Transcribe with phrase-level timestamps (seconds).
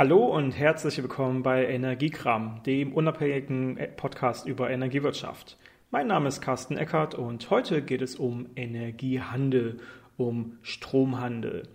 [0.00, 5.58] Hallo und herzlich willkommen bei Energiekram, dem unabhängigen Podcast über Energiewirtschaft.
[5.90, 9.78] Mein Name ist Carsten Eckert und heute geht es um Energiehandel,
[10.16, 11.68] um Stromhandel.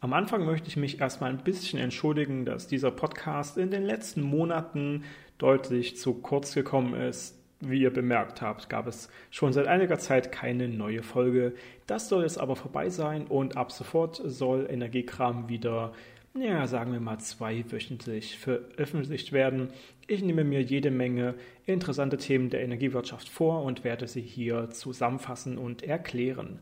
[0.00, 4.20] Am Anfang möchte ich mich erstmal ein bisschen entschuldigen, dass dieser Podcast in den letzten
[4.20, 5.04] Monaten
[5.38, 7.38] deutlich zu kurz gekommen ist.
[7.60, 11.54] Wie ihr bemerkt habt, gab es schon seit einiger Zeit keine neue Folge.
[11.86, 15.92] Das soll jetzt aber vorbei sein und ab sofort soll Energiekram wieder
[16.34, 19.68] ja, sagen wir mal zweiwöchentlich veröffentlicht werden.
[20.06, 21.34] Ich nehme mir jede Menge
[21.66, 26.60] interessante Themen der Energiewirtschaft vor und werde sie hier zusammenfassen und erklären.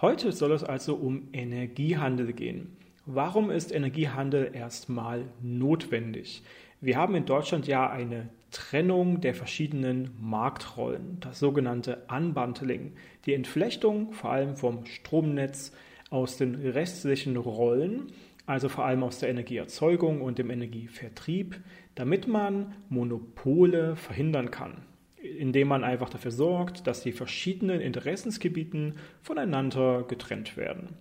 [0.00, 2.76] Heute soll es also um Energiehandel gehen.
[3.04, 6.42] Warum ist Energiehandel erstmal notwendig?
[6.80, 12.92] Wir haben in Deutschland ja eine Trennung der verschiedenen Marktrollen, das sogenannte Unbundling,
[13.26, 15.72] die Entflechtung vor allem vom Stromnetz
[16.08, 18.12] aus den restlichen Rollen
[18.50, 21.60] also vor allem aus der Energieerzeugung und dem Energievertrieb,
[21.94, 24.82] damit man Monopole verhindern kann,
[25.22, 30.96] indem man einfach dafür sorgt, dass die verschiedenen Interessensgebieten voneinander getrennt werden.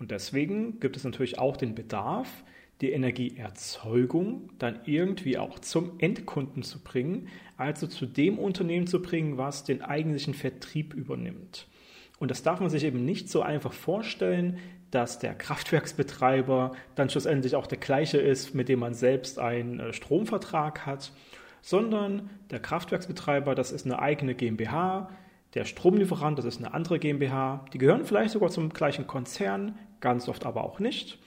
[0.00, 2.42] Und deswegen gibt es natürlich auch den Bedarf,
[2.80, 9.38] die Energieerzeugung dann irgendwie auch zum Endkunden zu bringen, also zu dem Unternehmen zu bringen,
[9.38, 11.68] was den eigentlichen Vertrieb übernimmt.
[12.18, 14.58] Und das darf man sich eben nicht so einfach vorstellen,
[14.90, 19.92] dass der Kraftwerksbetreiber dann schlussendlich auch der gleiche ist, mit dem man selbst einen äh,
[19.92, 21.12] Stromvertrag hat,
[21.60, 25.10] sondern der Kraftwerksbetreiber, das ist eine eigene GmbH,
[25.54, 30.28] der Stromlieferant, das ist eine andere GmbH, die gehören vielleicht sogar zum gleichen Konzern, ganz
[30.28, 31.18] oft aber auch nicht.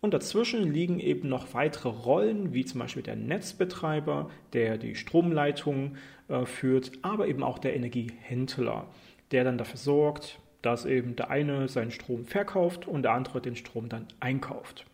[0.00, 5.96] Und dazwischen liegen eben noch weitere Rollen, wie zum Beispiel der Netzbetreiber, der die Stromleitung
[6.28, 8.86] äh, führt, aber eben auch der Energiehändler,
[9.32, 13.56] der dann dafür sorgt, dass eben der eine seinen Strom verkauft und der andere den
[13.56, 14.86] Strom dann einkauft.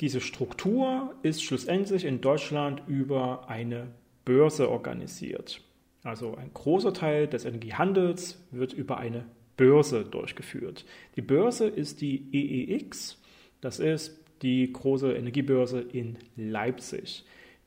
[0.00, 3.88] Diese Struktur ist schlussendlich in Deutschland über eine
[4.24, 5.60] Börse organisiert.
[6.02, 9.24] Also ein großer Teil des Energiehandels wird über eine
[9.56, 10.84] Börse durchgeführt.
[11.14, 13.20] Die Börse ist die EEX,
[13.60, 17.24] das ist die große Energiebörse in Leipzig.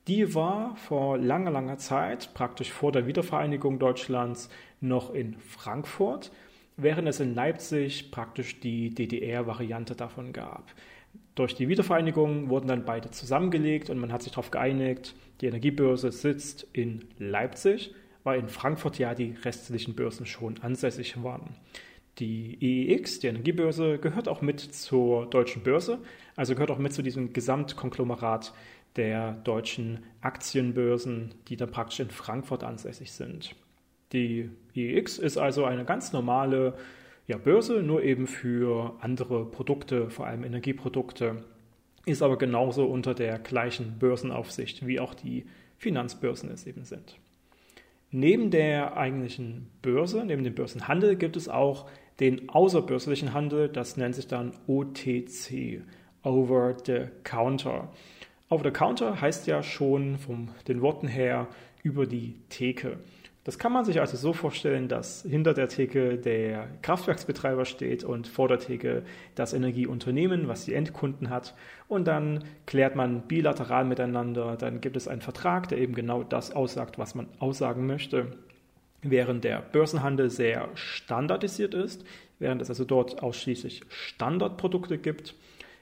[0.08, 4.50] Die war vor langer, langer Zeit, praktisch vor der Wiedervereinigung Deutschlands,
[4.82, 6.32] noch in Frankfurt
[6.78, 10.74] während es in Leipzig praktisch die DDR-Variante davon gab.
[11.36, 16.12] Durch die Wiedervereinigung wurden dann beide zusammengelegt und man hat sich darauf geeinigt, die Energiebörse
[16.12, 17.94] sitzt in Leipzig,
[18.24, 21.56] weil in Frankfurt ja die restlichen Börsen schon ansässig waren.
[22.20, 26.00] Die EEX, die Energiebörse, gehört auch mit zur deutschen Börse,
[26.38, 28.54] also gehört auch mit zu diesem Gesamtkonglomerat
[28.96, 33.56] der deutschen Aktienbörsen, die dann praktisch in Frankfurt ansässig sind.
[34.16, 36.76] Die IEX ist also eine ganz normale
[37.28, 41.44] ja, Börse, nur eben für andere Produkte, vor allem Energieprodukte,
[42.06, 45.46] ist aber genauso unter der gleichen Börsenaufsicht, wie auch die
[45.78, 47.18] Finanzbörsen es eben sind.
[48.10, 51.90] Neben der eigentlichen Börse, neben dem Börsenhandel, gibt es auch
[52.22, 55.82] den außerbörslichen Handel, das nennt sich dann OTC,
[56.24, 57.92] Over the Counter.
[58.50, 61.48] Over the Counter heißt ja schon von den Worten her
[61.84, 63.00] über die Theke.
[63.46, 68.28] Das kann man sich also so vorstellen, dass hinter der Theke der Kraftwerksbetreiber steht und
[68.28, 69.04] vor der Theke
[69.36, 71.54] das Energieunternehmen, was die Endkunden hat.
[71.88, 74.58] Und dann klärt man bilateral miteinander.
[74.58, 78.32] Dann gibt es einen Vertrag, der eben genau das aussagt, was man aussagen möchte.
[79.04, 82.04] Während der Börsenhandel sehr standardisiert ist,
[82.40, 85.36] während es also dort ausschließlich Standardprodukte gibt,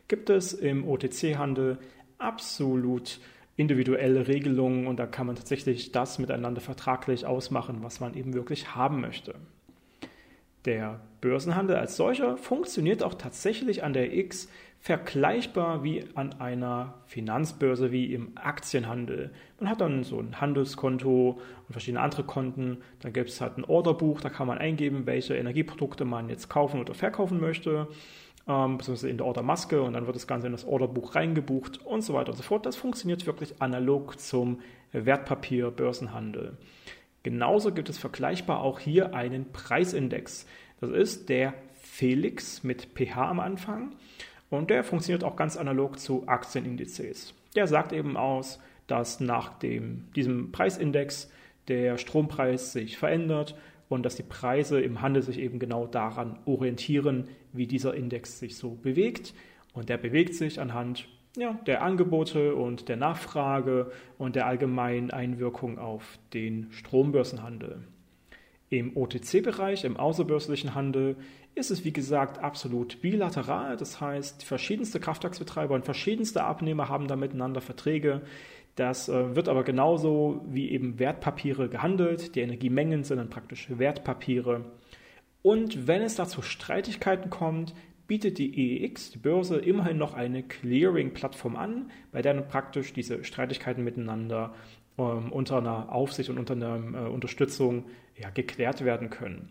[0.09, 1.77] gibt es im OTC-Handel
[2.17, 3.21] absolut
[3.55, 8.75] individuelle Regelungen und da kann man tatsächlich das miteinander vertraglich ausmachen, was man eben wirklich
[8.75, 9.35] haben möchte.
[10.65, 14.49] Der Börsenhandel als solcher funktioniert auch tatsächlich an der X
[14.79, 19.31] vergleichbar wie an einer Finanzbörse, wie im Aktienhandel.
[19.59, 22.77] Man hat dann so ein Handelskonto und verschiedene andere Konten.
[23.01, 26.79] Dann gibt es halt ein Orderbuch, da kann man eingeben, welche Energieprodukte man jetzt kaufen
[26.81, 27.87] oder verkaufen möchte
[28.47, 32.01] ähm, beziehungsweise in der Ordermaske und dann wird das Ganze in das Orderbuch reingebucht und
[32.01, 32.65] so weiter und so fort.
[32.65, 34.59] Das funktioniert wirklich analog zum
[34.91, 36.57] Wertpapierbörsenhandel.
[37.23, 40.45] Genauso gibt es vergleichbar auch hier einen Preisindex.
[40.81, 43.95] Das ist der Felix mit pH am Anfang
[44.49, 47.33] und der funktioniert auch ganz analog zu Aktienindizes.
[47.55, 51.31] Der sagt eben aus, dass nach dem, diesem Preisindex
[51.69, 53.55] der Strompreis sich verändert
[53.93, 58.57] und dass die Preise im Handel sich eben genau daran orientieren, wie dieser Index sich
[58.57, 59.33] so bewegt.
[59.73, 61.07] Und der bewegt sich anhand
[61.37, 67.83] ja, der Angebote und der Nachfrage und der allgemeinen Einwirkung auf den Strombörsenhandel.
[68.69, 71.15] Im OTC-Bereich, im außerbörslichen Handel,
[71.55, 73.77] ist es, wie gesagt, absolut bilateral.
[73.77, 78.23] Das heißt, verschiedenste Kraftwerksbetreiber und verschiedenste Abnehmer haben da miteinander Verträge.
[78.75, 82.35] Das äh, wird aber genauso wie eben Wertpapiere gehandelt.
[82.35, 84.65] Die Energiemengen sind dann praktisch Wertpapiere.
[85.41, 87.73] Und wenn es da zu Streitigkeiten kommt,
[88.07, 93.23] bietet die EEX, die Börse, immerhin noch eine Clearing-Plattform an, bei der dann praktisch diese
[93.23, 94.53] Streitigkeiten miteinander
[94.97, 97.85] ähm, unter einer Aufsicht und unter einer äh, Unterstützung
[98.17, 99.49] ja, geklärt werden können.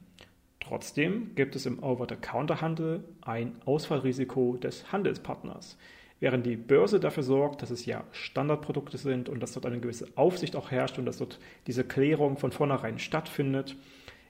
[0.60, 5.76] Trotzdem gibt es im Over-the-Counter-Handel ein Ausfallrisiko des Handelspartners.
[6.22, 10.06] Während die Börse dafür sorgt, dass es ja Standardprodukte sind und dass dort eine gewisse
[10.14, 13.74] Aufsicht auch herrscht und dass dort diese Klärung von vornherein stattfindet,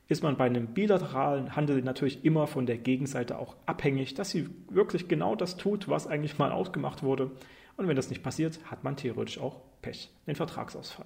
[0.08, 4.48] ist man bei einem bilateralen Handel natürlich immer von der Gegenseite auch abhängig, dass sie
[4.70, 7.30] wirklich genau das tut, was eigentlich mal ausgemacht wurde.
[7.76, 11.04] Und wenn das nicht passiert, hat man theoretisch auch Pech, den Vertragsausfall.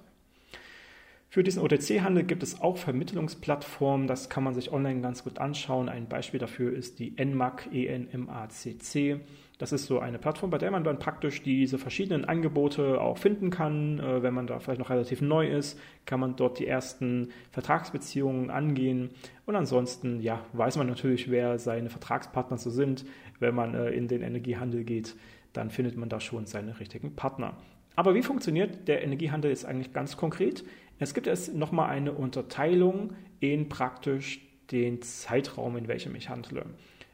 [1.29, 5.89] Für diesen OTC-Handel gibt es auch Vermittlungsplattformen, das kann man sich online ganz gut anschauen.
[5.89, 9.19] Ein Beispiel dafür ist die NMAC, ENMACC.
[9.57, 13.49] Das ist so eine Plattform, bei der man dann praktisch diese verschiedenen Angebote auch finden
[13.49, 13.99] kann.
[13.99, 18.49] Äh, wenn man da vielleicht noch relativ neu ist, kann man dort die ersten Vertragsbeziehungen
[18.49, 19.09] angehen.
[19.45, 23.03] Und ansonsten, ja, weiß man natürlich, wer seine Vertragspartner so sind.
[23.39, 25.15] Wenn man äh, in den Energiehandel geht,
[25.51, 27.57] dann findet man da schon seine richtigen Partner.
[27.97, 30.63] Aber wie funktioniert der Energiehandel jetzt eigentlich ganz konkret?
[30.99, 34.41] Es gibt jetzt nochmal eine Unterteilung in praktisch
[34.71, 36.65] den Zeitraum, in welchem ich handle.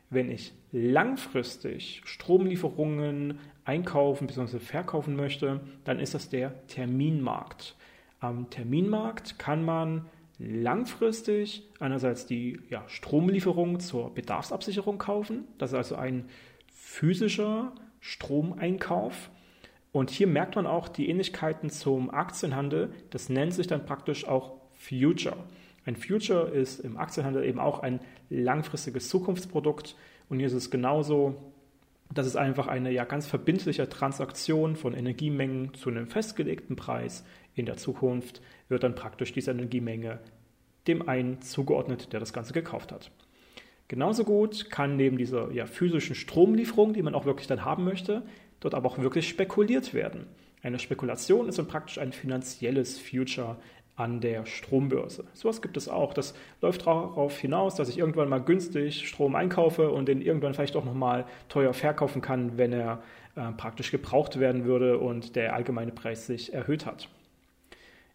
[0.10, 4.60] Wenn ich langfristig Stromlieferungen einkaufen bzw.
[4.60, 7.76] verkaufen möchte, dann ist das der Terminmarkt.
[8.20, 10.06] Am Terminmarkt kann man
[10.40, 15.46] langfristig einerseits die ja, Stromlieferung zur Bedarfsabsicherung kaufen.
[15.58, 16.26] Das ist also ein
[16.74, 19.30] physischer Stromeinkauf.
[19.94, 22.90] Und hier merkt man auch die Ähnlichkeiten zum Aktienhandel.
[23.12, 25.38] Das nennt sich dann praktisch auch Future.
[25.86, 28.00] Ein Future ist im Aktienhandel eben auch ein
[28.30, 29.96] langfristiges Zukunftsprodukt.
[30.30, 31.36] Und hier ist es genauso.
[32.12, 37.24] Das ist einfach eine ja ganz verbindliche Transaktion von Energiemengen zu einem festgelegten Preis.
[37.54, 40.20] In der Zukunft wird dann praktisch diese Energiemenge
[40.88, 43.12] dem einen zugeordnet, der das Ganze gekauft hat.
[43.88, 48.24] Genauso gut kann neben dieser ja, physischen Stromlieferung, die man auch wirklich dann haben möchte,
[48.64, 50.28] dort aber auch wirklich spekuliert werden.
[50.62, 53.58] Eine Spekulation ist dann praktisch ein finanzielles Future
[53.96, 55.26] an der Strombörse.
[55.34, 56.14] Sowas gibt es auch.
[56.14, 60.76] Das läuft darauf hinaus, dass ich irgendwann mal günstig Strom einkaufe und den irgendwann vielleicht
[60.76, 63.04] auch nochmal teuer verkaufen kann, wenn er
[63.36, 67.10] äh, praktisch gebraucht werden würde und der allgemeine Preis sich erhöht hat.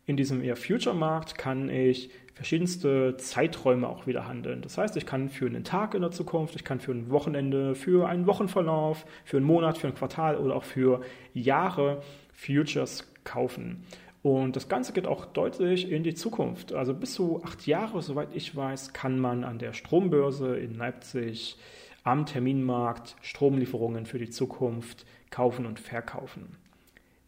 [0.09, 4.63] In diesem eher Future-Markt kann ich verschiedenste Zeiträume auch wieder handeln.
[4.63, 7.75] Das heißt, ich kann für einen Tag in der Zukunft, ich kann für ein Wochenende,
[7.75, 11.03] für einen Wochenverlauf, für einen Monat, für ein Quartal oder auch für
[11.35, 12.01] Jahre
[12.33, 13.85] Futures kaufen.
[14.23, 16.73] Und das Ganze geht auch deutlich in die Zukunft.
[16.73, 21.59] Also bis zu acht Jahre, soweit ich weiß, kann man an der Strombörse in Leipzig
[22.03, 26.57] am Terminmarkt Stromlieferungen für die Zukunft kaufen und verkaufen.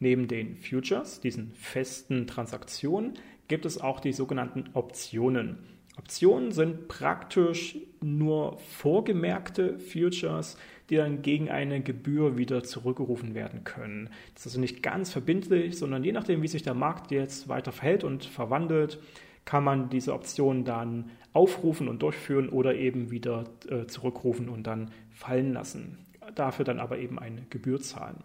[0.01, 3.15] Neben den Futures, diesen festen Transaktionen,
[3.49, 5.59] gibt es auch die sogenannten Optionen.
[5.99, 10.57] Optionen sind praktisch nur vorgemerkte Futures,
[10.89, 14.09] die dann gegen eine Gebühr wieder zurückgerufen werden können.
[14.35, 17.71] Das ist also nicht ganz verbindlich, sondern je nachdem, wie sich der Markt jetzt weiter
[17.71, 18.99] verhält und verwandelt,
[19.45, 24.91] kann man diese Optionen dann aufrufen und durchführen oder eben wieder äh, zurückrufen und dann
[25.11, 25.99] fallen lassen.
[26.35, 28.25] Dafür dann aber eben eine Gebühr zahlen.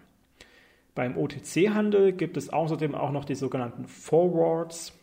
[0.95, 4.93] Beim OTC-Handel gibt es außerdem auch noch die sogenannten Forwards.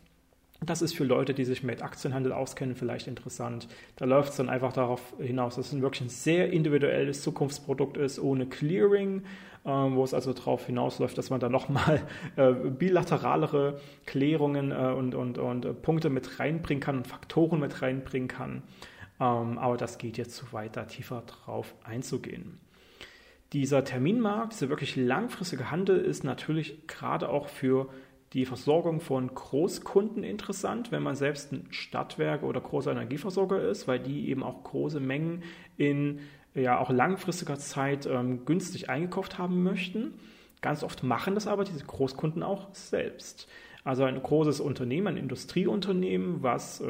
[0.64, 3.68] Das ist für Leute, die sich mit Aktienhandel auskennen, vielleicht interessant.
[3.96, 8.20] Da läuft es dann einfach darauf hinaus, dass es wirklich ein sehr individuelles Zukunftsprodukt ist,
[8.20, 9.22] ohne Clearing,
[9.64, 12.00] äh, wo es also darauf hinausläuft, dass man da nochmal
[12.36, 17.82] äh, bilateralere Klärungen äh, und, und, und äh, Punkte mit reinbringen kann und Faktoren mit
[17.82, 18.62] reinbringen kann.
[19.20, 22.60] Ähm, aber das geht jetzt zu weit, da tiefer drauf einzugehen.
[23.52, 27.88] Dieser Terminmarkt, dieser wirklich langfristige Handel ist natürlich gerade auch für
[28.32, 33.98] die Versorgung von Großkunden interessant, wenn man selbst ein Stadtwerk oder großer Energieversorger ist, weil
[33.98, 35.42] die eben auch große Mengen
[35.76, 36.20] in
[36.54, 40.14] ja auch langfristiger Zeit ähm, günstig eingekauft haben möchten.
[40.62, 43.48] Ganz oft machen das aber diese Großkunden auch selbst.
[43.84, 46.86] Also ein großes Unternehmen, ein Industrieunternehmen, was äh,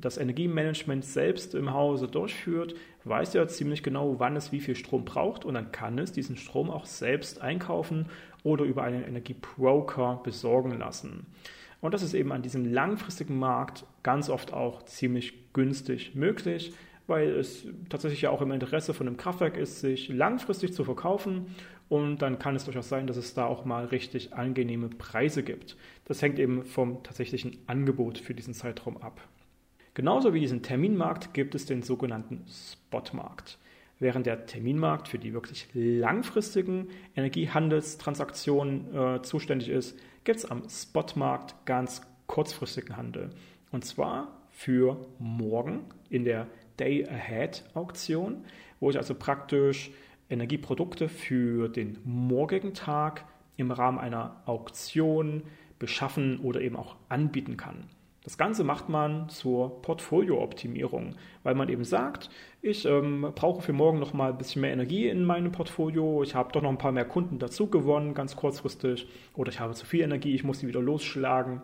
[0.00, 5.04] das Energiemanagement selbst im Hause durchführt, weiß ja ziemlich genau, wann es wie viel Strom
[5.04, 8.06] braucht und dann kann es diesen Strom auch selbst einkaufen
[8.44, 11.26] oder über einen Energiebroker besorgen lassen.
[11.80, 16.72] Und das ist eben an diesem langfristigen Markt ganz oft auch ziemlich günstig möglich,
[17.06, 21.46] weil es tatsächlich ja auch im Interesse von einem Kraftwerk ist, sich langfristig zu verkaufen.
[21.88, 25.76] Und dann kann es durchaus sein, dass es da auch mal richtig angenehme Preise gibt.
[26.08, 29.20] Das hängt eben vom tatsächlichen Angebot für diesen Zeitraum ab.
[29.92, 33.58] Genauso wie diesen Terminmarkt gibt es den sogenannten Spotmarkt.
[34.00, 41.66] Während der Terminmarkt für die wirklich langfristigen Energiehandelstransaktionen äh, zuständig ist, gibt es am Spotmarkt
[41.66, 43.30] ganz kurzfristigen Handel.
[43.70, 46.46] Und zwar für morgen in der
[46.78, 48.44] Day Ahead Auktion,
[48.80, 49.90] wo ich also praktisch
[50.30, 53.24] Energieprodukte für den morgigen Tag
[53.56, 55.42] im Rahmen einer Auktion
[55.78, 57.84] beschaffen oder eben auch anbieten kann.
[58.24, 62.28] Das Ganze macht man zur Portfoliooptimierung, weil man eben sagt,
[62.60, 66.34] ich ähm, brauche für morgen noch mal ein bisschen mehr Energie in meinem Portfolio, ich
[66.34, 69.86] habe doch noch ein paar mehr Kunden dazu gewonnen, ganz kurzfristig, oder ich habe zu
[69.86, 71.62] viel Energie, ich muss sie wieder losschlagen.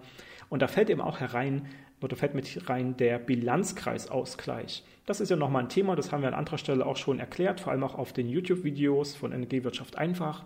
[0.49, 1.67] Und da fällt eben auch herein,
[2.01, 4.85] oder fällt mit rein der Bilanzkreisausgleich.
[5.07, 7.61] Das ist ja nochmal ein Thema, das haben wir an anderer Stelle auch schon erklärt,
[7.61, 10.45] vor allem auch auf den YouTube-Videos von Energiewirtschaft einfach.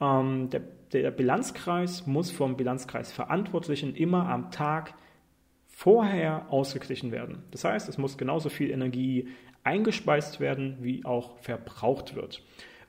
[0.00, 4.94] Ähm, der, der Bilanzkreis muss vom Bilanzkreisverantwortlichen immer am Tag
[5.66, 7.42] vorher ausgeglichen werden.
[7.50, 9.28] Das heißt, es muss genauso viel Energie
[9.64, 12.42] eingespeist werden, wie auch verbraucht wird.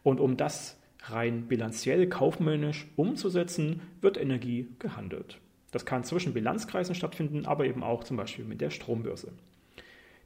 [0.04, 5.40] Und um das rein bilanziell kaufmännisch umzusetzen, wird Energie gehandelt.
[5.72, 9.34] Das kann zwischen Bilanzkreisen stattfinden, aber eben auch zum Beispiel mit der Strombörse.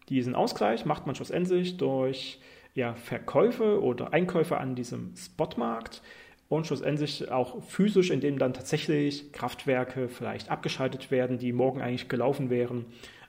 [0.09, 2.39] Diesen Ausgleich macht man schlussendlich durch
[2.75, 6.01] ja, Verkäufe oder Einkäufe an diesem Spotmarkt
[6.50, 12.50] und schlussendlich auch physisch, indem dann tatsächlich Kraftwerke vielleicht abgeschaltet werden, die morgen eigentlich gelaufen
[12.50, 12.86] wären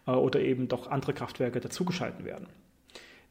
[0.07, 2.49] äh, oder eben doch andere Kraftwerke dazugeschalten werden.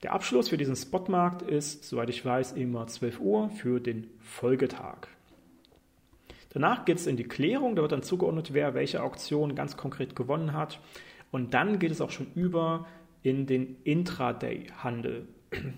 [0.04, 5.08] Der Abschluss für diesen Spotmarkt ist, soweit ich weiß, immer 12 Uhr für den Folgetag.
[6.52, 10.16] Danach geht es in die Klärung, da wird dann zugeordnet, wer welche Auktion ganz konkret
[10.16, 10.80] gewonnen hat.
[11.32, 12.88] Und dann geht es auch schon über
[13.22, 15.28] in den Intraday-Handel.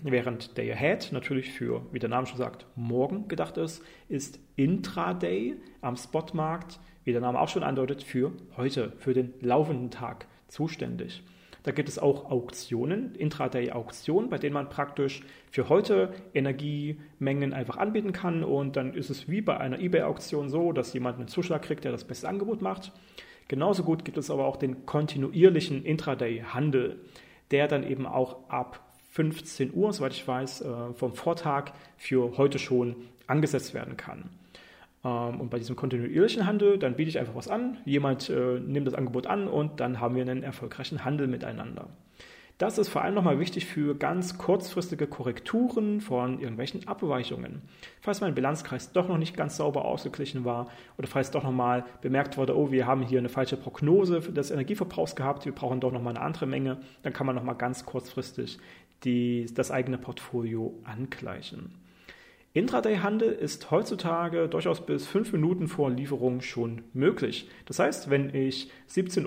[0.02, 5.56] Während Day Ahead natürlich für, wie der Name schon sagt, morgen gedacht ist, ist Intraday
[5.80, 11.22] am Spotmarkt, wie der Name auch schon andeutet, für heute, für den laufenden Tag zuständig.
[11.62, 18.12] Da gibt es auch Auktionen, Intraday-Auktionen, bei denen man praktisch für heute Energiemengen einfach anbieten
[18.12, 21.84] kann und dann ist es wie bei einer eBay-Auktion so, dass jemand einen Zuschlag kriegt,
[21.84, 22.92] der das beste Angebot macht.
[23.46, 27.00] Genauso gut gibt es aber auch den kontinuierlichen Intraday-Handel,
[27.52, 32.58] der dann eben auch ab 15 Uhr, soweit ich weiß, äh, vom Vortag für heute
[32.58, 34.30] schon angesetzt werden kann.
[35.04, 38.86] Ähm, und bei diesem kontinuierlichen Handel, dann biete ich einfach was an, jemand äh, nimmt
[38.86, 41.88] das Angebot an und dann haben wir einen erfolgreichen Handel miteinander.
[42.62, 47.62] Das ist vor allem nochmal wichtig für ganz kurzfristige Korrekturen von irgendwelchen Abweichungen.
[48.00, 52.36] Falls mein Bilanzkreis doch noch nicht ganz sauber ausgeglichen war oder falls doch nochmal bemerkt
[52.36, 56.14] wurde, oh, wir haben hier eine falsche Prognose des Energieverbrauchs gehabt, wir brauchen doch nochmal
[56.14, 58.60] eine andere Menge, dann kann man nochmal ganz kurzfristig
[59.04, 61.74] die, das eigene Portfolio angleichen.
[62.54, 67.48] Intraday-Handel ist heutzutage durchaus bis fünf Minuten vor Lieferung schon möglich.
[67.64, 69.24] Das heißt, wenn ich 17.30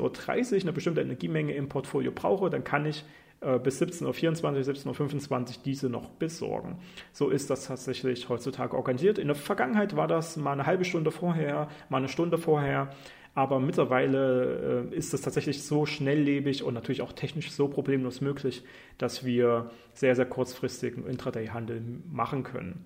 [0.53, 3.03] Uhr eine bestimmte Energiemenge im Portfolio brauche, dann kann ich
[3.41, 6.77] äh, bis 17.24 Uhr, 17.25 Uhr diese noch besorgen.
[7.13, 9.17] So ist das tatsächlich heutzutage organisiert.
[9.17, 12.89] In der Vergangenheit war das mal eine halbe Stunde vorher, mal eine Stunde vorher.
[13.35, 18.63] Aber mittlerweile äh, ist es tatsächlich so schnelllebig und natürlich auch technisch so problemlos möglich,
[18.97, 22.85] dass wir sehr, sehr kurzfristigen Intraday-Handel machen können.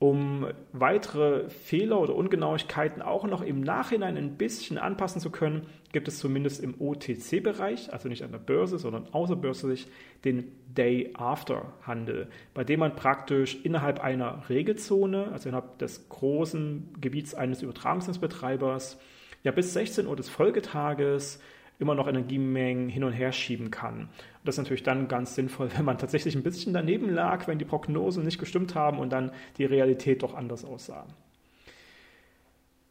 [0.00, 6.08] Um weitere Fehler oder Ungenauigkeiten auch noch im Nachhinein ein bisschen anpassen zu können, gibt
[6.08, 9.86] es zumindest im OTC-Bereich, also nicht an der Börse, sondern außerbörslich,
[10.24, 17.62] den Day-After-Handel, bei dem man praktisch innerhalb einer Regelzone, also innerhalb des großen Gebiets eines
[17.62, 18.98] Übertragungsnetzbetreibers,
[19.42, 21.40] ja bis 16 Uhr des Folgetages
[21.80, 24.00] immer noch Energiemengen hin und her schieben kann.
[24.00, 24.08] Und
[24.44, 27.64] das ist natürlich dann ganz sinnvoll, wenn man tatsächlich ein bisschen daneben lag, wenn die
[27.64, 31.06] Prognosen nicht gestimmt haben und dann die Realität doch anders aussah.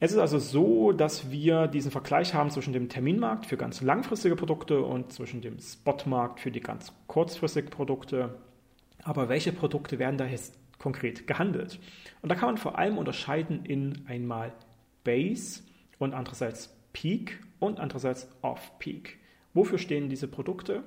[0.02, 4.38] Es ist also so, dass wir diesen Vergleich haben zwischen dem Terminmarkt für ganz langfristige
[4.38, 8.38] Produkte und zwischen dem Spotmarkt für die ganz kurzfristigen Produkte.
[9.04, 11.80] Aber welche Produkte werden da jetzt konkret gehandelt?
[12.22, 14.54] Und da kann man vor allem unterscheiden in einmal
[15.04, 15.64] Base
[16.00, 19.20] und andererseits Peak und andererseits Off-Peak.
[19.54, 20.84] Wofür stehen diese Produkte?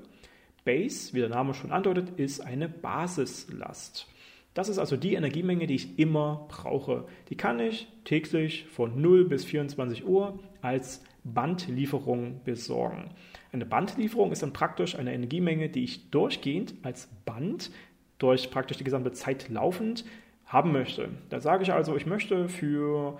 [0.65, 4.09] Base, wie der Name schon andeutet, ist eine Basislast.
[4.55, 7.07] Das ist also die Energiemenge, die ich immer brauche.
[7.31, 13.11] Die kann ich täglich von 0 bis 24 Uhr als Bandlieferung besorgen.
[13.53, 17.71] Eine Bandlieferung ist dann praktisch eine Energiemenge, die ich durchgehend als Band
[18.19, 20.05] durch praktisch die gesamte Zeit laufend
[20.45, 21.09] haben möchte.
[21.31, 23.19] Da sage ich also, ich möchte für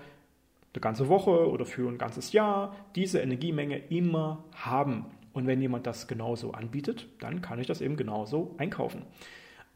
[0.73, 5.05] eine ganze Woche oder für ein ganzes Jahr diese Energiemenge immer haben.
[5.31, 9.03] Und wenn jemand das genauso anbietet, dann kann ich das eben genauso einkaufen.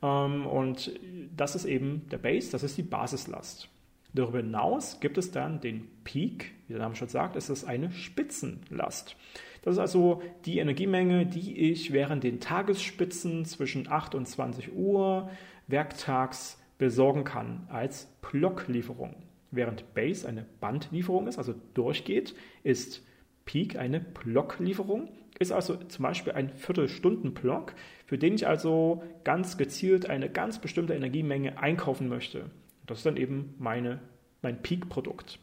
[0.02, 0.92] Ähm, und
[1.36, 3.70] das ist eben der Base, das ist die Basislast.
[4.14, 7.92] Darüber hinaus gibt es dann den Peak, wie der Name schon sagt, es ist eine
[7.92, 9.16] Spitzenlast.
[9.62, 15.30] Das ist also die Energiemenge, die ich während den Tagesspitzen zwischen 8 und 20 Uhr
[15.68, 19.16] werktags besorgen kann als Blocklieferung.
[19.52, 23.06] Während Base eine Bandlieferung ist, also durchgeht, ist
[23.46, 27.74] Peak eine Blocklieferung, ist also zum Beispiel ein Viertelstunden-Block,
[28.06, 32.50] für den ich also ganz gezielt eine ganz bestimmte Energiemenge einkaufen möchte.
[32.86, 34.00] Das ist dann eben meine,
[34.42, 35.40] mein Peak-Produkt.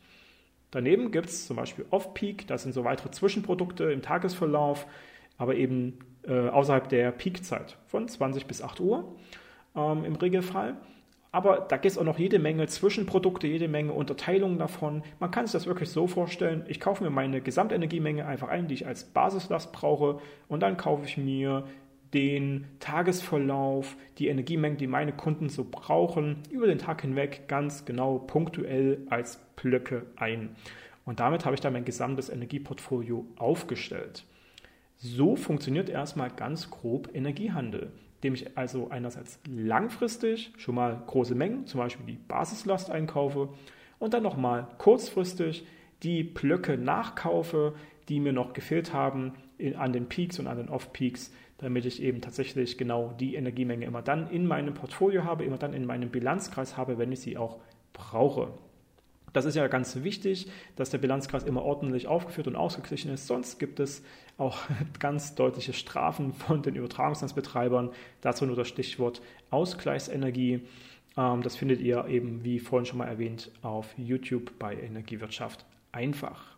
[0.71, 4.87] Daneben gibt es zum Beispiel Off-Peak, das sind so weitere Zwischenprodukte im Tagesverlauf,
[5.39, 9.17] aber eben äh, außerhalb der Peak-Zeit von 20 bis 8 Uhr
[9.77, 10.77] ähm, im Regelfall.
[11.35, 15.03] Aber da gibt es auch noch jede Menge Zwischenprodukte, jede Menge Unterteilungen davon.
[15.19, 18.75] Man kann sich das wirklich so vorstellen, ich kaufe mir meine Gesamtenergiemenge einfach ein, die
[18.75, 21.67] ich als Basislast brauche und dann kaufe ich mir
[22.15, 28.21] den Tagesverlauf, die Energiemengen, die meine Kunden so brauchen, über den Tag hinweg ganz genau
[28.21, 30.51] punktuell als Blöcke ein.
[31.05, 34.25] Und damit habe ich dann mein gesamtes Energieportfolio aufgestellt.
[34.99, 37.91] So funktioniert erstmal ganz grob Energiehandel,
[38.25, 43.51] indem ich also einerseits langfristig schon mal große Mengen, zum Beispiel die Basislast einkaufe
[43.99, 45.67] und dann nochmal kurzfristig
[46.03, 47.75] die Blöcke nachkaufe,
[48.09, 49.35] die mir noch gefehlt haben
[49.77, 54.01] an den Peaks und an den Off-Peaks, damit ich eben tatsächlich genau die Energiemenge immer
[54.01, 57.61] dann in meinem Portfolio habe, immer dann in meinem Bilanzkreis habe, wenn ich sie auch
[57.93, 58.55] brauche.
[59.35, 63.27] Das ist ja ganz wichtig, dass der Bilanzkreis immer ordentlich aufgeführt und ausgeglichen ist.
[63.27, 64.05] Sonst gibt es
[64.39, 64.59] auch
[65.01, 67.91] ganz deutliche Strafen von den Übertragungsnetzbetreibern.
[68.21, 70.63] Dazu nur das Stichwort Ausgleichsenergie.
[71.17, 76.55] Ähm, das findet ihr eben, wie vorhin schon mal erwähnt, auf YouTube bei Energiewirtschaft einfach.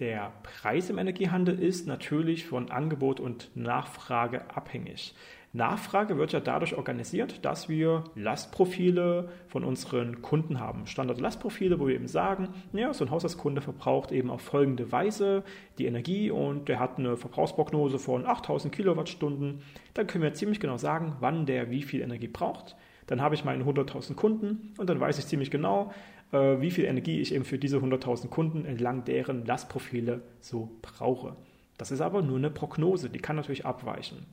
[0.00, 5.14] Der Preis im Energiehandel ist natürlich von Angebot und Nachfrage abhängig.
[5.54, 10.88] Nachfrage wird ja dadurch organisiert, dass wir Lastprofile von unseren Kunden haben.
[10.88, 15.44] Standard-Lastprofile, wo wir eben sagen, ja, so ein Haushaltskunde verbraucht eben auf folgende Weise
[15.78, 19.62] die Energie und der hat eine Verbrauchsprognose von 8000 Kilowattstunden.
[19.94, 22.74] Dann können wir ziemlich genau sagen, wann der wie viel Energie braucht.
[23.06, 25.92] Dann habe ich meine 100.000 Kunden und dann weiß ich ziemlich genau,
[26.32, 31.36] äh, wie viel Energie ich eben für diese 100.000 Kunden entlang deren Lastprofile so brauche.
[31.78, 34.26] Das ist aber nur eine Prognose, die kann natürlich abweichen.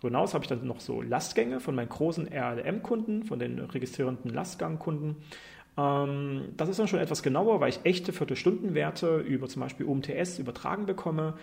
[0.00, 4.32] Darüber hinaus habe ich dann noch so Lastgänge von meinen großen RLM-Kunden, von den registrierenden
[4.32, 5.16] Lastgangkunden.
[5.76, 10.38] Ähm, das ist dann schon etwas genauer, weil ich echte Viertelstundenwerte über zum Beispiel UMTS
[10.38, 11.34] übertragen bekomme.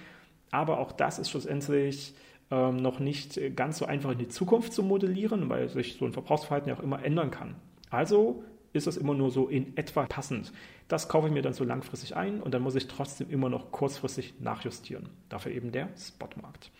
[0.51, 2.13] Aber auch das ist schlussendlich
[2.49, 6.13] ähm, noch nicht ganz so einfach in die Zukunft zu modellieren, weil sich so ein
[6.13, 7.55] Verbrauchsverhalten ja auch immer ändern kann.
[7.89, 8.41] Also
[8.71, 10.53] ist das immer nur so in etwa passend.
[10.87, 13.71] Das kaufe ich mir dann so langfristig ein und dann muss ich trotzdem immer noch
[13.71, 15.09] kurzfristig nachjustieren.
[15.27, 16.71] Dafür eben der Spotmarkt.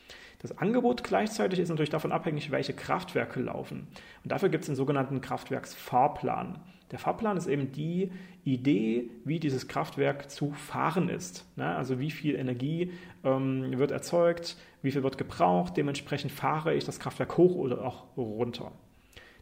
[0.48, 3.88] Das Angebot gleichzeitig ist natürlich davon abhängig, welche Kraftwerke laufen.
[4.24, 6.60] Und dafür gibt es den sogenannten Kraftwerksfahrplan.
[6.92, 8.12] Der Fahrplan ist eben die
[8.44, 11.48] Idee, wie dieses Kraftwerk zu fahren ist.
[11.58, 11.76] Ne?
[11.76, 12.92] Also wie viel Energie
[13.24, 18.16] ähm, wird erzeugt, wie viel wird gebraucht, dementsprechend fahre ich das Kraftwerk hoch oder auch
[18.16, 18.72] runter.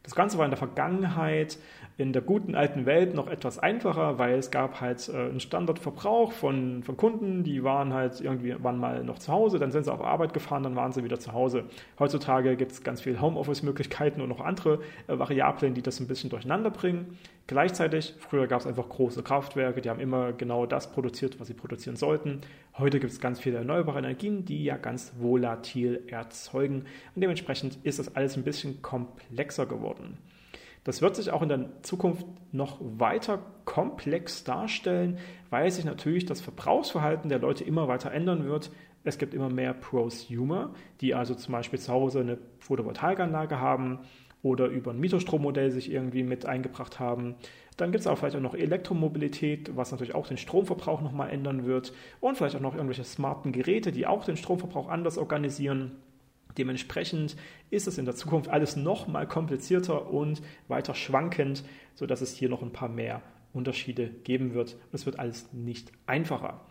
[0.04, 1.58] Das Ganze war in der Vergangenheit
[1.98, 6.32] in der guten alten Welt noch etwas einfacher, weil es gab halt äh, einen Standardverbrauch
[6.32, 9.94] von, von Kunden, die waren halt irgendwie, waren mal noch zu Hause, dann sind sie
[9.94, 11.66] auf Arbeit gefahren, dann waren sie wieder zu Hause.
[12.00, 16.32] Heutzutage gibt es ganz viele Homeoffice-Möglichkeiten und noch andere äh, Variablen, die das ein bisschen
[16.32, 17.18] durcheinander bringen.
[17.46, 21.54] Gleichzeitig, früher gab es einfach große Kraftwerke, die haben immer genau das produziert, was sie
[21.54, 22.42] produzieren sollten.
[22.78, 28.00] Heute gibt es ganz viele erneuerbare Energien, die ja ganz volatil erzeugen und dementsprechend ist
[28.00, 30.18] das alles ein bisschen komplexer geworden.
[30.84, 35.18] Das wird sich auch in der Zukunft noch weiter komplex darstellen,
[35.50, 38.72] weil sich natürlich das Verbrauchsverhalten der Leute immer weiter ändern wird.
[39.06, 44.00] Es gibt immer mehr Prosumer, die also zum Beispiel zu Hause eine Photovoltaikanlage haben
[44.42, 47.36] oder über ein Mietostrommodell sich irgendwie mit eingebracht haben.
[47.78, 51.66] Dann gibt es auch vielleicht auch noch Elektromobilität, was natürlich auch den Stromverbrauch nochmal ändern
[51.66, 51.94] wird.
[52.20, 55.96] Und vielleicht auch noch irgendwelche smarten Geräte, die auch den Stromverbrauch anders organisieren.
[56.58, 57.36] Dementsprechend
[57.70, 61.64] ist es in der Zukunft alles noch mal komplizierter und weiter schwankend,
[61.96, 63.22] sodass es hier noch ein paar mehr
[63.54, 64.78] Unterschiede geben wird.
[64.92, 66.62] Es wird alles nicht einfacher.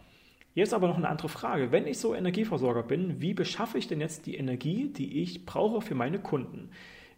[0.54, 1.72] Jetzt aber noch eine andere Frage.
[1.72, 5.80] Wenn ich so Energieversorger bin, wie beschaffe ich denn jetzt die Energie, die ich brauche
[5.80, 6.70] für meine Kunden?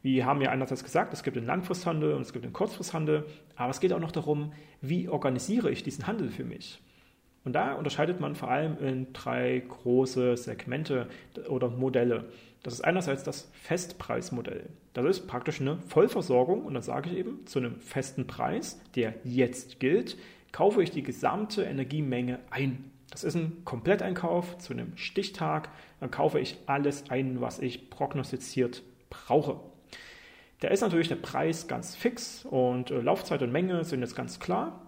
[0.02, 3.24] Wir haben ja einerseits gesagt, es gibt den Langfristhandel und es gibt den Kurzfristhandel,
[3.56, 6.80] aber es geht auch noch darum, wie organisiere ich diesen Handel für mich?
[7.44, 11.08] Und da unterscheidet man vor allem in drei große Segmente
[11.48, 12.26] oder Modelle.
[12.64, 14.70] Das ist einerseits das Festpreismodell.
[14.94, 19.14] Das ist praktisch eine Vollversorgung und dann sage ich eben, zu einem festen Preis, der
[19.22, 20.16] jetzt gilt,
[20.50, 22.90] kaufe ich die gesamte Energiemenge ein.
[23.10, 25.68] Das ist ein Kompletteinkauf zu einem Stichtag.
[26.00, 29.60] Dann kaufe ich alles ein, was ich prognostiziert brauche.
[30.60, 34.40] Da ist natürlich der Preis ganz fix und äh, Laufzeit und Menge sind jetzt ganz
[34.40, 34.80] klar.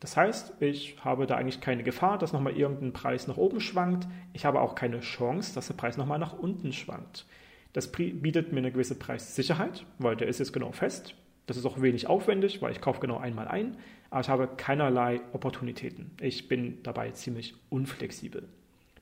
[0.00, 4.08] Das heißt, ich habe da eigentlich keine Gefahr, dass nochmal irgendein Preis nach oben schwankt.
[4.32, 7.26] Ich habe auch keine Chance, dass der Preis nochmal nach unten schwankt.
[7.74, 11.14] Das bietet mir eine gewisse Preissicherheit, weil der ist jetzt genau fest.
[11.46, 13.76] Das ist auch wenig aufwendig, weil ich kaufe genau einmal ein,
[14.08, 16.12] aber ich habe keinerlei Opportunitäten.
[16.20, 18.48] Ich bin dabei ziemlich unflexibel.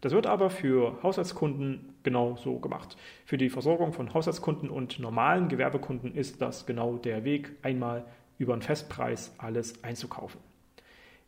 [0.00, 2.96] Das wird aber für Haushaltskunden genauso gemacht.
[3.24, 8.04] Für die Versorgung von Haushaltskunden und normalen Gewerbekunden ist das genau der Weg, einmal
[8.38, 10.40] über einen Festpreis alles einzukaufen.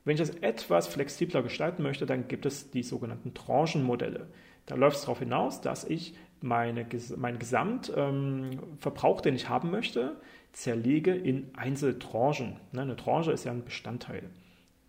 [0.05, 4.29] Wenn ich das etwas flexibler gestalten möchte, dann gibt es die sogenannten Tranchenmodelle.
[4.67, 6.87] Da läuft es darauf hinaus, dass ich meine,
[7.17, 10.17] meinen Gesamtverbrauch, ähm, den ich haben möchte,
[10.53, 12.57] zerlege in Einzeltranchen.
[12.73, 14.31] Ne, eine Tranche ist ja ein Bestandteil.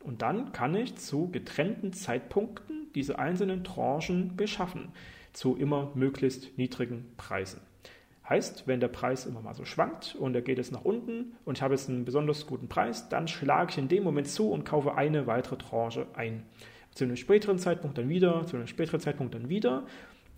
[0.04, 4.90] Und dann kann ich zu getrennten Zeitpunkten diese einzelnen Tranchen beschaffen,
[5.34, 7.62] zu immer möglichst niedrigen Preisen.
[8.32, 11.58] Heißt, wenn der Preis immer mal so schwankt und er geht jetzt nach unten und
[11.58, 14.64] ich habe jetzt einen besonders guten Preis, dann schlage ich in dem Moment zu und
[14.64, 16.44] kaufe eine weitere Tranche ein.
[16.96, 19.84] Zu einem späteren Zeitpunkt dann wieder, zu einem späteren Zeitpunkt dann wieder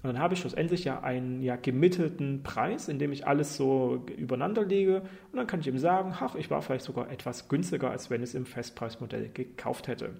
[0.01, 4.03] und dann habe ich schlussendlich ja einen ja, gemittelten Preis, in dem ich alles so
[4.17, 5.01] übereinander lege.
[5.32, 8.23] Und dann kann ich ihm sagen, ach, ich war vielleicht sogar etwas günstiger, als wenn
[8.23, 10.15] ich es im Festpreismodell gekauft hätte.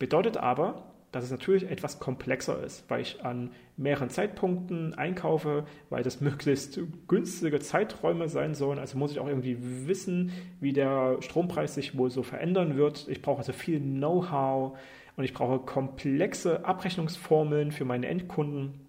[0.00, 6.02] Bedeutet aber, dass es natürlich etwas komplexer ist, weil ich an mehreren Zeitpunkten einkaufe, weil
[6.02, 8.78] das möglichst günstige Zeiträume sein sollen.
[8.78, 13.06] Also muss ich auch irgendwie wissen, wie der Strompreis sich wohl so verändern wird.
[13.08, 14.76] Ich brauche also viel Know-how
[15.16, 18.80] und ich brauche komplexe Abrechnungsformeln für meine Endkunden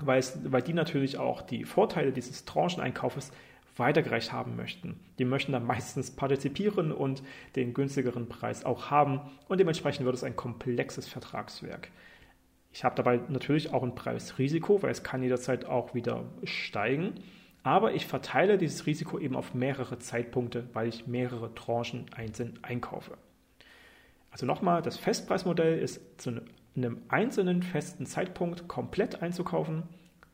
[0.00, 3.32] weil, es, weil die natürlich auch die Vorteile dieses Trancheneinkaufes
[3.78, 5.00] weitergereicht haben möchten.
[5.18, 7.22] Die möchten dann meistens partizipieren und
[7.56, 11.90] den günstigeren Preis auch haben und dementsprechend wird es ein komplexes Vertragswerk.
[12.72, 17.14] Ich habe dabei natürlich auch ein Preisrisiko, weil es kann jederzeit auch wieder steigen.
[17.62, 23.18] Aber ich verteile dieses Risiko eben auf mehrere Zeitpunkte, weil ich mehrere Tranchen einzeln einkaufe.
[24.30, 26.40] Also nochmal, das Festpreismodell ist zu
[26.76, 29.82] einem einzelnen festen Zeitpunkt komplett einzukaufen.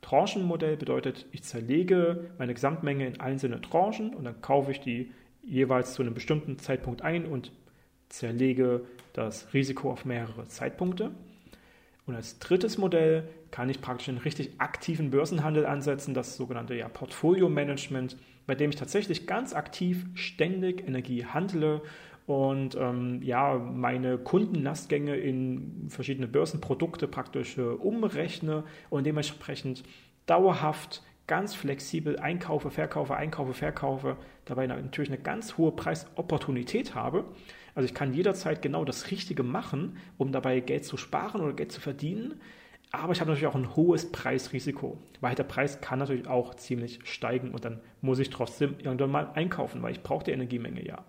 [0.04, 5.10] Tranchenmodell bedeutet, ich zerlege meine Gesamtmenge in einzelne Tranchen und dann kaufe ich die
[5.42, 7.52] jeweils zu einem bestimmten Zeitpunkt ein und
[8.10, 8.82] zerlege
[9.14, 11.10] das Risiko auf mehrere Zeitpunkte.
[12.04, 16.88] Und als drittes Modell kann ich praktisch einen richtig aktiven Börsenhandel ansetzen, das sogenannte ja,
[16.88, 21.80] Portfolio-Management, bei dem ich tatsächlich ganz aktiv ständig Energie handle
[22.26, 29.82] und ähm, ja, meine Kundenlastgänge in verschiedene Börsenprodukte praktisch äh, umrechne und dementsprechend
[30.26, 37.24] dauerhaft ganz flexibel einkaufe, verkaufe, einkaufe, verkaufe, dabei natürlich eine ganz hohe Preisopportunität habe.
[37.74, 41.72] Also ich kann jederzeit genau das Richtige machen, um dabei Geld zu sparen oder Geld
[41.72, 42.40] zu verdienen.
[42.90, 47.00] Aber ich habe natürlich auch ein hohes Preisrisiko, weil der Preis kann natürlich auch ziemlich
[47.04, 51.04] steigen und dann muss ich trotzdem irgendwann mal einkaufen, weil ich brauche die Energiemenge ja.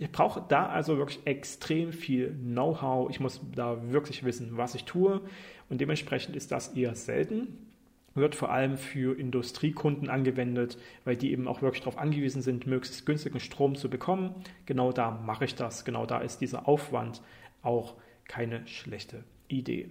[0.00, 3.10] Ich brauche da also wirklich extrem viel Know-how.
[3.10, 5.20] Ich muss da wirklich wissen, was ich tue.
[5.68, 7.66] Und dementsprechend ist das eher selten.
[8.14, 13.06] Wird vor allem für Industriekunden angewendet, weil die eben auch wirklich darauf angewiesen sind, möglichst
[13.06, 14.34] günstigen Strom zu bekommen.
[14.66, 15.84] Genau da mache ich das.
[15.84, 17.20] Genau da ist dieser Aufwand
[17.62, 17.94] auch
[18.28, 19.90] keine schlechte Idee.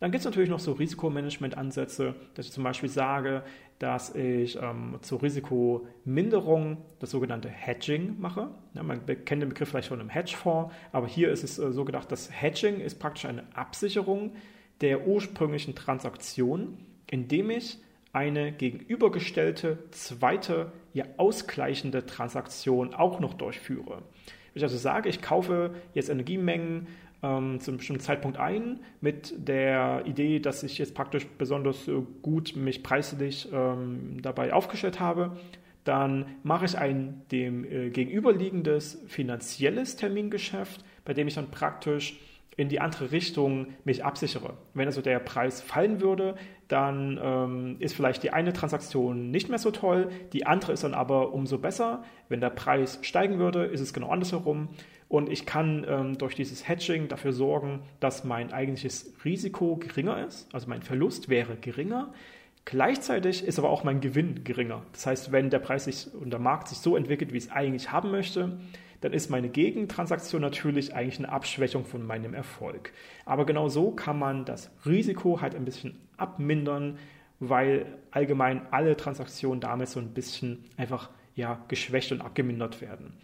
[0.00, 3.44] Dann gibt es natürlich noch so Risikomanagement-Ansätze, dass ich zum Beispiel sage,
[3.78, 8.48] dass ich ähm, zur Risikominderung das sogenannte Hedging mache.
[8.74, 11.84] Ja, man kennt den Begriff vielleicht schon im Hedgefonds, aber hier ist es äh, so
[11.84, 14.32] gedacht, dass Hedging ist praktisch eine Absicherung
[14.80, 16.78] der ursprünglichen Transaktion,
[17.10, 17.78] indem ich
[18.12, 24.02] eine gegenübergestellte zweite, ja ausgleichende Transaktion auch noch durchführe.
[24.52, 26.88] Wenn ich also sage, ich kaufe jetzt Energiemengen
[27.22, 32.02] ähm, zu einem bestimmten Zeitpunkt ein, mit der Idee, dass ich jetzt praktisch besonders äh,
[32.22, 35.36] gut mich preislich ähm, dabei aufgestellt habe.
[35.84, 42.20] Dann mache ich ein dem äh, gegenüberliegendes finanzielles Termingeschäft, bei dem ich dann praktisch
[42.56, 44.54] in die andere Richtung mich absichere.
[44.74, 46.34] Wenn also der Preis fallen würde,
[46.68, 50.94] dann ähm, ist vielleicht die eine Transaktion nicht mehr so toll, die andere ist dann
[50.94, 52.04] aber umso besser.
[52.28, 54.68] Wenn der Preis steigen würde, ist es genau andersherum.
[55.08, 60.52] Und ich kann ähm, durch dieses Hedging dafür sorgen, dass mein eigentliches Risiko geringer ist,
[60.54, 62.12] also mein Verlust wäre geringer.
[62.64, 64.82] Gleichzeitig ist aber auch mein Gewinn geringer.
[64.92, 67.50] Das heißt, wenn der Preis sich und der Markt sich so entwickelt, wie ich es
[67.50, 68.60] eigentlich haben möchte,
[69.00, 72.92] dann ist meine Gegentransaktion natürlich eigentlich eine Abschwächung von meinem Erfolg.
[73.24, 76.98] Aber genau so kann man das Risiko halt ein bisschen abmindern,
[77.38, 83.14] weil allgemein alle Transaktionen damit so ein bisschen einfach ja, geschwächt und abgemindert werden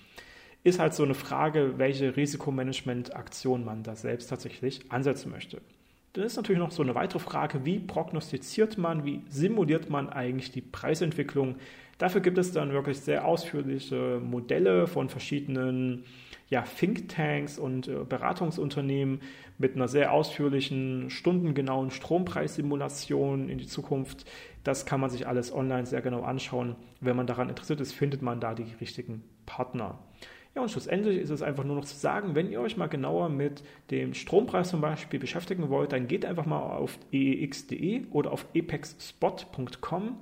[0.67, 5.61] ist halt so eine Frage, welche Risikomanagement-Aktion man da selbst tatsächlich ansetzen möchte.
[6.13, 10.51] Dann ist natürlich noch so eine weitere Frage, wie prognostiziert man, wie simuliert man eigentlich
[10.51, 11.55] die Preisentwicklung.
[11.99, 16.05] Dafür gibt es dann wirklich sehr ausführliche Modelle von verschiedenen
[16.49, 19.21] ja, Thinktanks und äh, Beratungsunternehmen
[19.59, 24.27] mit einer sehr ausführlichen, stundengenauen Strompreissimulation in die Zukunft.
[24.63, 26.77] Das kann man sich alles online sehr genau anschauen.
[27.01, 29.99] Wenn man daran interessiert ist, findet man da die richtigen Partner.
[30.55, 33.29] Ja, und schlussendlich ist es einfach nur noch zu sagen, wenn ihr euch mal genauer
[33.29, 38.47] mit dem Strompreis zum Beispiel beschäftigen wollt, dann geht einfach mal auf eex.de oder auf
[38.55, 40.17] epexspot.com.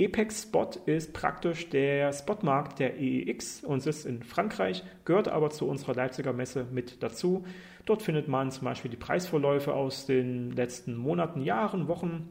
[0.00, 5.66] Apex Spot ist praktisch der Spotmarkt der EEX und sitzt in Frankreich, gehört aber zu
[5.66, 7.44] unserer Leipziger Messe mit dazu.
[7.84, 12.30] Dort findet man zum Beispiel die Preisvorläufe aus den letzten Monaten, Jahren, Wochen,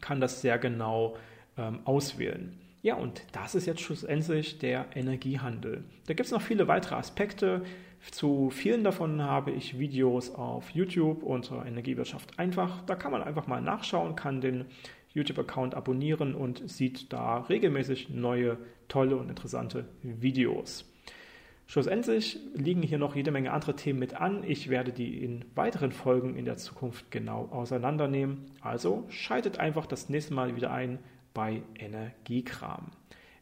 [0.00, 1.16] kann das sehr genau
[1.58, 2.58] ähm, auswählen.
[2.82, 5.84] Ja, und das ist jetzt schlussendlich der Energiehandel.
[6.06, 7.62] Da gibt es noch viele weitere Aspekte.
[8.10, 12.82] Zu vielen davon habe ich Videos auf YouTube unter Energiewirtschaft einfach.
[12.82, 14.64] Da kann man einfach mal nachschauen, kann den
[15.14, 20.84] YouTube-Account abonnieren und sieht da regelmäßig neue, tolle und interessante Videos.
[21.66, 24.44] Schlussendlich liegen hier noch jede Menge andere Themen mit an.
[24.44, 28.44] Ich werde die in weiteren Folgen in der Zukunft genau auseinandernehmen.
[28.60, 30.98] Also schaltet einfach das nächste Mal wieder ein
[31.32, 32.90] bei Energiekram.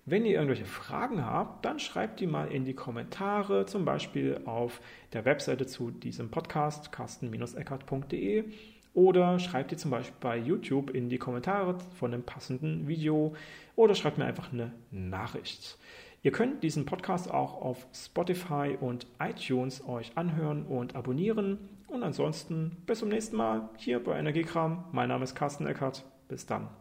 [0.06, 4.80] Wenn ihr irgendwelche Fragen habt, dann schreibt die mal in die Kommentare, zum Beispiel auf
[5.12, 8.44] der Webseite zu diesem Podcast, carsten-eckert.de
[8.94, 13.34] oder schreibt ihr zum Beispiel bei YouTube in die Kommentare von einem passenden Video
[13.76, 15.78] oder schreibt mir einfach eine Nachricht.
[16.22, 21.58] Ihr könnt diesen Podcast auch auf Spotify und iTunes euch anhören und abonnieren.
[21.88, 24.84] Und ansonsten bis zum nächsten Mal hier bei Energiekram.
[24.92, 26.04] Mein Name ist Carsten Eckert.
[26.28, 26.79] Bis dann.